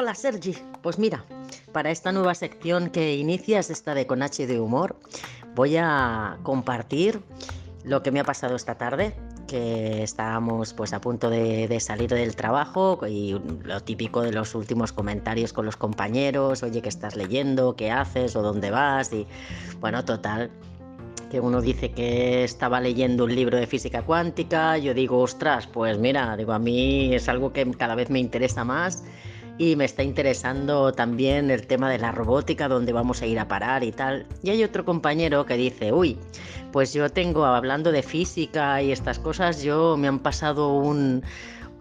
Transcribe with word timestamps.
Hola 0.00 0.14
Sergi, 0.14 0.56
pues 0.80 0.98
mira, 0.98 1.26
para 1.72 1.90
esta 1.90 2.10
nueva 2.10 2.34
sección 2.34 2.88
que 2.88 3.16
inicias, 3.16 3.68
esta 3.68 3.92
de 3.92 4.06
Con 4.06 4.22
H 4.22 4.46
de 4.46 4.58
Humor, 4.58 4.96
voy 5.54 5.76
a 5.76 6.38
compartir 6.42 7.20
lo 7.84 8.02
que 8.02 8.10
me 8.10 8.18
ha 8.18 8.24
pasado 8.24 8.56
esta 8.56 8.76
tarde, 8.76 9.14
que 9.46 10.02
estábamos 10.02 10.72
pues 10.72 10.94
a 10.94 11.02
punto 11.02 11.28
de, 11.28 11.68
de, 11.68 11.80
salir 11.80 12.08
del 12.08 12.34
trabajo 12.34 12.98
y 13.06 13.38
lo 13.62 13.82
típico 13.82 14.22
de 14.22 14.32
los 14.32 14.54
últimos 14.54 14.90
comentarios 14.90 15.52
con 15.52 15.66
los 15.66 15.76
compañeros, 15.76 16.62
oye, 16.62 16.80
¿qué 16.80 16.88
estás 16.88 17.14
leyendo? 17.14 17.76
¿Qué 17.76 17.90
haces? 17.90 18.34
¿O 18.36 18.40
dónde 18.40 18.70
vas? 18.70 19.12
Y 19.12 19.26
bueno, 19.80 20.02
total, 20.06 20.50
que 21.30 21.40
uno 21.40 21.60
dice 21.60 21.92
que 21.92 22.42
estaba 22.42 22.80
leyendo 22.80 23.24
un 23.24 23.34
libro 23.34 23.58
de 23.58 23.66
física 23.66 24.00
cuántica, 24.00 24.78
yo 24.78 24.94
digo, 24.94 25.18
ostras, 25.18 25.66
pues 25.66 25.98
mira, 25.98 26.38
digo, 26.38 26.54
a 26.54 26.58
mí 26.58 27.14
es 27.14 27.28
algo 27.28 27.52
que 27.52 27.70
cada 27.72 27.94
vez 27.94 28.08
me 28.08 28.18
interesa 28.18 28.64
más 28.64 29.04
y 29.60 29.76
me 29.76 29.84
está 29.84 30.02
interesando 30.02 30.90
también 30.90 31.50
el 31.50 31.66
tema 31.66 31.90
de 31.90 31.98
la 31.98 32.12
robótica, 32.12 32.66
dónde 32.66 32.94
vamos 32.94 33.20
a 33.20 33.26
ir 33.26 33.38
a 33.38 33.46
parar 33.46 33.84
y 33.84 33.92
tal. 33.92 34.26
Y 34.42 34.48
hay 34.48 34.64
otro 34.64 34.86
compañero 34.86 35.44
que 35.44 35.58
dice, 35.58 35.92
uy, 35.92 36.16
pues 36.72 36.94
yo 36.94 37.10
tengo, 37.10 37.44
hablando 37.44 37.92
de 37.92 38.02
física 38.02 38.80
y 38.80 38.90
estas 38.90 39.18
cosas, 39.18 39.62
yo 39.62 39.98
me 39.98 40.08
han 40.08 40.20
pasado 40.20 40.72
un, 40.72 41.22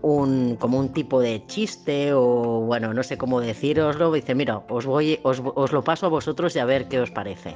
un, 0.01 0.57
como 0.57 0.77
un 0.77 0.91
tipo 0.91 1.21
de 1.21 1.41
chiste 1.47 2.11
o 2.11 2.65
bueno, 2.65 2.93
no 2.93 3.01
sé 3.01 3.17
cómo 3.17 3.39
deciroslo, 3.39 4.11
dice, 4.11 4.35
mira, 4.35 4.61
os, 4.67 4.85
voy, 4.85 5.17
os, 5.23 5.41
os 5.41 5.71
lo 5.71 5.81
paso 5.81 6.07
a 6.07 6.09
vosotros 6.09 6.57
y 6.57 6.59
a 6.59 6.65
ver 6.65 6.89
qué 6.89 6.99
os 6.99 7.11
parece 7.11 7.55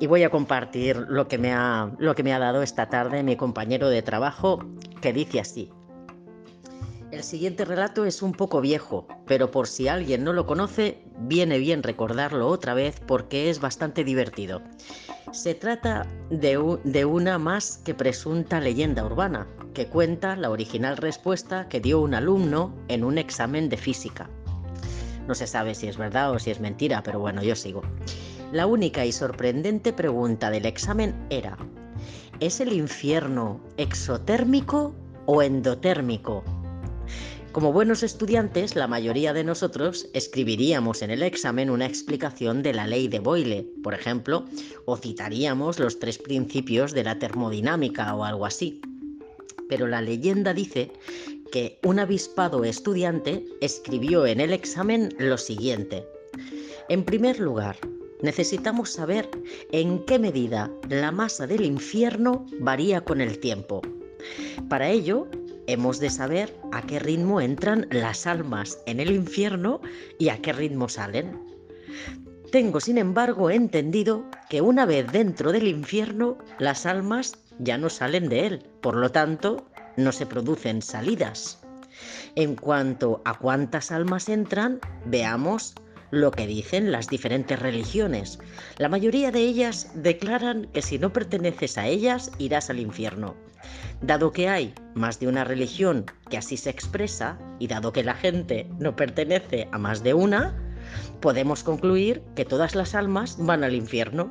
y 0.00 0.06
voy 0.06 0.22
a 0.22 0.30
compartir 0.30 0.96
lo 0.96 1.28
que, 1.28 1.36
me 1.36 1.52
ha, 1.52 1.90
lo 1.98 2.14
que 2.14 2.22
me 2.22 2.32
ha 2.32 2.38
dado 2.38 2.62
esta 2.62 2.88
tarde 2.88 3.22
mi 3.22 3.36
compañero 3.36 3.90
de 3.90 4.00
trabajo, 4.00 4.58
que 5.02 5.12
dice 5.12 5.38
así. 5.38 5.70
El 7.14 7.22
siguiente 7.22 7.64
relato 7.64 8.06
es 8.06 8.22
un 8.22 8.32
poco 8.32 8.60
viejo, 8.60 9.06
pero 9.24 9.52
por 9.52 9.68
si 9.68 9.86
alguien 9.86 10.24
no 10.24 10.32
lo 10.32 10.46
conoce, 10.46 10.98
viene 11.16 11.58
bien 11.58 11.84
recordarlo 11.84 12.48
otra 12.48 12.74
vez 12.74 12.98
porque 13.06 13.50
es 13.50 13.60
bastante 13.60 14.02
divertido. 14.02 14.62
Se 15.30 15.54
trata 15.54 16.08
de, 16.30 16.56
una 17.06 17.38
más 17.38 17.78
que 17.84 17.94
presunta 17.94 18.58
leyenda 18.58 19.06
urbana, 19.06 19.46
que 19.74 19.86
cuenta 19.86 20.34
la 20.34 20.50
original 20.50 20.96
respuesta 20.96 21.68
que 21.68 21.78
dio 21.78 22.00
un 22.00 22.14
alumno 22.14 22.74
en 22.88 23.04
un 23.04 23.16
examen 23.16 23.68
de 23.68 23.76
física. 23.76 24.28
No 25.28 25.36
se 25.36 25.46
sabe 25.46 25.76
si 25.76 25.86
es 25.86 25.96
verdad 25.96 26.32
o 26.32 26.40
si 26.40 26.50
es 26.50 26.58
mentira, 26.58 27.04
pero 27.04 27.20
bueno, 27.20 27.44
yo 27.44 27.54
sigo. 27.54 27.82
La 28.50 28.66
única 28.66 29.06
y 29.06 29.12
sorprendente 29.12 29.92
pregunta 29.92 30.50
del 30.50 30.66
examen 30.66 31.14
era, 31.30 31.56
¿es 32.40 32.58
el 32.58 32.72
infierno 32.72 33.60
exotérmico 33.76 34.92
o 35.26 35.42
endotérmico? 35.42 36.42
Como 37.52 37.72
buenos 37.72 38.02
estudiantes, 38.02 38.74
la 38.74 38.88
mayoría 38.88 39.32
de 39.32 39.44
nosotros 39.44 40.08
escribiríamos 40.12 41.02
en 41.02 41.10
el 41.10 41.22
examen 41.22 41.70
una 41.70 41.86
explicación 41.86 42.62
de 42.62 42.72
la 42.72 42.86
ley 42.86 43.06
de 43.06 43.20
Boyle, 43.20 43.70
por 43.82 43.94
ejemplo, 43.94 44.44
o 44.86 44.96
citaríamos 44.96 45.78
los 45.78 46.00
tres 46.00 46.18
principios 46.18 46.92
de 46.92 47.04
la 47.04 47.18
termodinámica 47.18 48.12
o 48.14 48.24
algo 48.24 48.46
así. 48.46 48.80
Pero 49.68 49.86
la 49.86 50.02
leyenda 50.02 50.52
dice 50.52 50.90
que 51.52 51.78
un 51.84 52.00
avispado 52.00 52.64
estudiante 52.64 53.44
escribió 53.60 54.26
en 54.26 54.40
el 54.40 54.52
examen 54.52 55.14
lo 55.18 55.38
siguiente. 55.38 56.04
En 56.88 57.04
primer 57.04 57.38
lugar, 57.38 57.76
necesitamos 58.20 58.90
saber 58.90 59.30
en 59.70 60.04
qué 60.06 60.18
medida 60.18 60.72
la 60.88 61.12
masa 61.12 61.46
del 61.46 61.64
infierno 61.64 62.46
varía 62.58 63.00
con 63.02 63.20
el 63.20 63.38
tiempo. 63.38 63.80
Para 64.68 64.88
ello, 64.88 65.28
hemos 65.66 66.00
de 66.00 66.10
saber 66.10 66.54
a 66.72 66.82
qué 66.82 66.98
ritmo 66.98 67.40
entran 67.40 67.86
las 67.90 68.26
almas 68.26 68.78
en 68.86 69.00
el 69.00 69.10
infierno 69.10 69.80
y 70.18 70.28
a 70.28 70.38
qué 70.38 70.52
ritmo 70.52 70.88
salen. 70.88 71.38
Tengo, 72.50 72.80
sin 72.80 72.98
embargo, 72.98 73.50
entendido 73.50 74.24
que 74.48 74.60
una 74.60 74.86
vez 74.86 75.10
dentro 75.10 75.50
del 75.52 75.66
infierno, 75.66 76.38
las 76.58 76.86
almas 76.86 77.36
ya 77.58 77.78
no 77.78 77.90
salen 77.90 78.28
de 78.28 78.46
él, 78.46 78.66
por 78.80 78.96
lo 78.96 79.10
tanto, 79.10 79.66
no 79.96 80.12
se 80.12 80.26
producen 80.26 80.82
salidas. 80.82 81.60
En 82.36 82.56
cuanto 82.56 83.22
a 83.24 83.38
cuántas 83.38 83.92
almas 83.92 84.28
entran, 84.28 84.80
veamos 85.06 85.74
lo 86.10 86.30
que 86.30 86.46
dicen 86.46 86.92
las 86.92 87.08
diferentes 87.08 87.58
religiones. 87.58 88.38
La 88.78 88.88
mayoría 88.88 89.30
de 89.30 89.40
ellas 89.40 89.90
declaran 89.94 90.68
que 90.72 90.82
si 90.82 90.98
no 90.98 91.12
perteneces 91.12 91.78
a 91.78 91.86
ellas 91.86 92.30
irás 92.38 92.70
al 92.70 92.78
infierno. 92.78 93.34
Dado 94.02 94.32
que 94.32 94.48
hay 94.48 94.74
más 94.94 95.18
de 95.20 95.28
una 95.28 95.44
religión 95.44 96.06
que 96.28 96.36
así 96.36 96.56
se 96.56 96.70
expresa 96.70 97.38
y 97.58 97.66
dado 97.66 97.92
que 97.92 98.04
la 98.04 98.14
gente 98.14 98.68
no 98.78 98.94
pertenece 98.96 99.68
a 99.72 99.78
más 99.78 100.02
de 100.02 100.14
una, 100.14 100.54
podemos 101.20 101.62
concluir 101.62 102.22
que 102.36 102.44
todas 102.44 102.74
las 102.74 102.94
almas 102.94 103.36
van 103.38 103.64
al 103.64 103.74
infierno. 103.74 104.30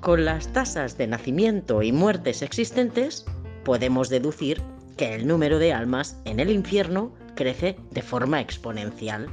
Con 0.00 0.24
las 0.24 0.52
tasas 0.52 0.96
de 0.96 1.08
nacimiento 1.08 1.82
y 1.82 1.92
muertes 1.92 2.42
existentes, 2.42 3.26
podemos 3.64 4.08
deducir 4.08 4.62
que 4.96 5.14
el 5.14 5.26
número 5.26 5.58
de 5.58 5.72
almas 5.72 6.18
en 6.24 6.40
el 6.40 6.50
infierno 6.50 7.14
crece 7.34 7.76
de 7.90 8.02
forma 8.02 8.40
exponencial. 8.40 9.28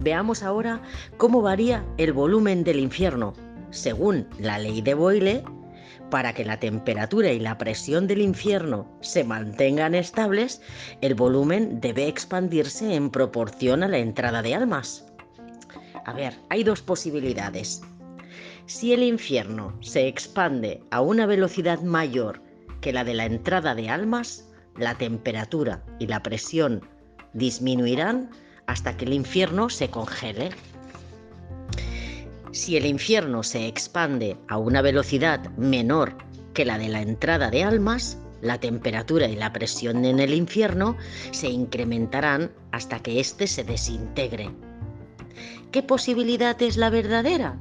Veamos 0.00 0.42
ahora 0.42 0.80
cómo 1.18 1.42
varía 1.42 1.84
el 1.98 2.14
volumen 2.14 2.64
del 2.64 2.78
infierno. 2.80 3.34
Según 3.70 4.26
la 4.38 4.58
ley 4.58 4.80
de 4.80 4.94
Boyle, 4.94 5.44
para 6.10 6.32
que 6.32 6.44
la 6.44 6.58
temperatura 6.58 7.30
y 7.32 7.38
la 7.38 7.58
presión 7.58 8.06
del 8.06 8.22
infierno 8.22 8.90
se 9.02 9.24
mantengan 9.24 9.94
estables, 9.94 10.62
el 11.02 11.14
volumen 11.14 11.80
debe 11.80 12.08
expandirse 12.08 12.94
en 12.94 13.10
proporción 13.10 13.82
a 13.82 13.88
la 13.88 13.98
entrada 13.98 14.40
de 14.40 14.54
almas. 14.54 15.06
A 16.06 16.14
ver, 16.14 16.34
hay 16.48 16.64
dos 16.64 16.80
posibilidades. 16.80 17.82
Si 18.64 18.94
el 18.94 19.02
infierno 19.02 19.76
se 19.82 20.08
expande 20.08 20.82
a 20.90 21.02
una 21.02 21.26
velocidad 21.26 21.80
mayor 21.82 22.42
que 22.80 22.92
la 22.94 23.04
de 23.04 23.12
la 23.12 23.26
entrada 23.26 23.74
de 23.74 23.90
almas, 23.90 24.48
la 24.76 24.94
temperatura 24.94 25.84
y 25.98 26.06
la 26.06 26.22
presión 26.22 26.88
disminuirán 27.34 28.30
hasta 28.70 28.96
que 28.96 29.04
el 29.04 29.12
infierno 29.12 29.68
se 29.68 29.90
congele. 29.90 30.50
Si 32.52 32.76
el 32.76 32.86
infierno 32.86 33.42
se 33.42 33.66
expande 33.66 34.36
a 34.46 34.58
una 34.58 34.80
velocidad 34.80 35.40
menor 35.56 36.16
que 36.54 36.64
la 36.64 36.78
de 36.78 36.88
la 36.88 37.02
entrada 37.02 37.50
de 37.50 37.64
almas, 37.64 38.16
la 38.42 38.60
temperatura 38.60 39.26
y 39.26 39.34
la 39.34 39.52
presión 39.52 40.04
en 40.04 40.20
el 40.20 40.32
infierno 40.32 40.96
se 41.32 41.48
incrementarán 41.48 42.52
hasta 42.70 43.00
que 43.00 43.18
éste 43.18 43.48
se 43.48 43.64
desintegre. 43.64 44.50
¿Qué 45.72 45.82
posibilidad 45.82 46.60
es 46.62 46.76
la 46.76 46.90
verdadera? 46.90 47.58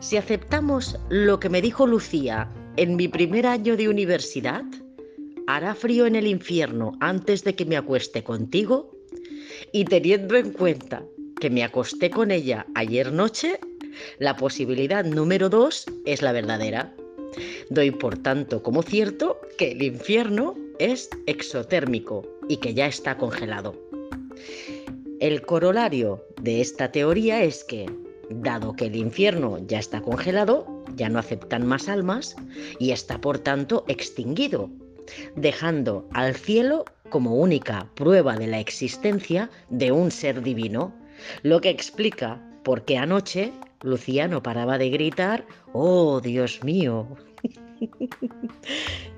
Si 0.00 0.18
aceptamos 0.18 0.98
lo 1.08 1.40
que 1.40 1.48
me 1.48 1.62
dijo 1.62 1.86
Lucía 1.86 2.50
en 2.76 2.94
mi 2.94 3.08
primer 3.08 3.46
año 3.46 3.74
de 3.76 3.88
universidad, 3.88 4.64
¿hará 5.46 5.74
frío 5.74 6.04
en 6.04 6.14
el 6.14 6.26
infierno 6.26 6.92
antes 7.00 7.42
de 7.42 7.54
que 7.54 7.64
me 7.64 7.78
acueste 7.78 8.22
contigo? 8.22 8.97
Y 9.72 9.84
teniendo 9.84 10.36
en 10.36 10.52
cuenta 10.52 11.04
que 11.40 11.50
me 11.50 11.64
acosté 11.64 12.10
con 12.10 12.30
ella 12.30 12.66
ayer 12.74 13.12
noche, 13.12 13.58
la 14.18 14.36
posibilidad 14.36 15.04
número 15.04 15.48
dos 15.48 15.86
es 16.04 16.22
la 16.22 16.32
verdadera. 16.32 16.94
Doy 17.70 17.90
por 17.90 18.18
tanto 18.18 18.62
como 18.62 18.82
cierto 18.82 19.38
que 19.56 19.72
el 19.72 19.82
infierno 19.82 20.56
es 20.78 21.10
exotérmico 21.26 22.26
y 22.48 22.58
que 22.58 22.74
ya 22.74 22.86
está 22.86 23.16
congelado. 23.16 23.74
El 25.20 25.42
corolario 25.42 26.24
de 26.40 26.60
esta 26.60 26.92
teoría 26.92 27.42
es 27.42 27.64
que, 27.64 27.86
dado 28.30 28.74
que 28.74 28.86
el 28.86 28.96
infierno 28.96 29.58
ya 29.66 29.78
está 29.78 30.00
congelado, 30.00 30.84
ya 30.94 31.08
no 31.08 31.18
aceptan 31.18 31.66
más 31.66 31.88
almas 31.88 32.36
y 32.78 32.92
está 32.92 33.20
por 33.20 33.38
tanto 33.38 33.84
extinguido, 33.88 34.70
dejando 35.34 36.08
al 36.12 36.34
cielo 36.34 36.84
como 37.08 37.34
única 37.34 37.88
prueba 37.94 38.36
de 38.36 38.46
la 38.46 38.60
existencia 38.60 39.50
de 39.70 39.92
un 39.92 40.10
ser 40.10 40.42
divino, 40.42 40.92
lo 41.42 41.60
que 41.60 41.70
explica 41.70 42.40
por 42.62 42.84
qué 42.84 42.98
anoche 42.98 43.52
Lucía 43.82 44.28
no 44.28 44.42
paraba 44.42 44.78
de 44.78 44.90
gritar, 44.90 45.46
¡Oh, 45.72 46.20
Dios 46.20 46.62
mío! 46.64 47.06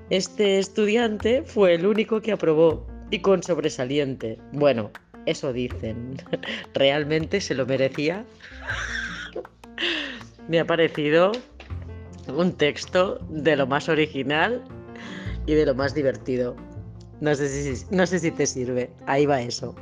Este 0.09 0.59
estudiante 0.59 1.43
fue 1.43 1.75
el 1.75 1.85
único 1.85 2.21
que 2.21 2.33
aprobó 2.33 2.85
y 3.11 3.19
con 3.19 3.41
sobresaliente. 3.41 4.37
Bueno, 4.51 4.91
eso 5.25 5.53
dicen. 5.53 6.17
¿Realmente 6.73 7.39
se 7.39 7.55
lo 7.55 7.65
merecía? 7.65 8.25
Me 10.49 10.59
ha 10.59 10.65
parecido 10.65 11.31
un 12.27 12.51
texto 12.51 13.19
de 13.29 13.55
lo 13.55 13.67
más 13.67 13.87
original 13.87 14.61
y 15.45 15.53
de 15.53 15.65
lo 15.65 15.75
más 15.75 15.95
divertido. 15.95 16.55
No 17.21 17.35
sé 17.35 17.47
si, 17.47 17.85
no 17.95 18.05
sé 18.07 18.19
si 18.19 18.31
te 18.31 18.45
sirve. 18.47 18.89
Ahí 19.05 19.25
va 19.27 19.41
eso. 19.41 19.75